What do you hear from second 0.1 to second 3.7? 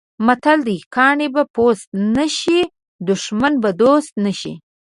متل دی: کاڼی به پوست نه شي، دښمن به